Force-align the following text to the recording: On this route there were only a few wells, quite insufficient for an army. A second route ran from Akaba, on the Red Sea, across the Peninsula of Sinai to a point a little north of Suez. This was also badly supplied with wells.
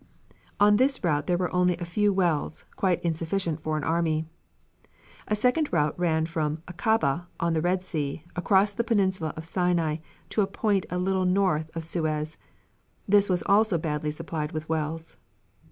On 0.59 0.77
this 0.77 1.03
route 1.03 1.27
there 1.27 1.37
were 1.37 1.53
only 1.55 1.77
a 1.77 1.85
few 1.85 2.11
wells, 2.11 2.65
quite 2.75 2.99
insufficient 3.05 3.61
for 3.61 3.77
an 3.77 3.83
army. 3.83 4.25
A 5.27 5.35
second 5.35 5.71
route 5.71 5.93
ran 5.95 6.25
from 6.25 6.63
Akaba, 6.67 7.27
on 7.39 7.53
the 7.53 7.61
Red 7.61 7.83
Sea, 7.83 8.23
across 8.35 8.73
the 8.73 8.83
Peninsula 8.83 9.31
of 9.37 9.45
Sinai 9.45 9.97
to 10.29 10.41
a 10.41 10.47
point 10.47 10.87
a 10.89 10.97
little 10.97 11.25
north 11.25 11.69
of 11.75 11.85
Suez. 11.85 12.35
This 13.07 13.29
was 13.29 13.43
also 13.45 13.77
badly 13.77 14.09
supplied 14.09 14.53
with 14.53 14.67
wells. 14.67 15.17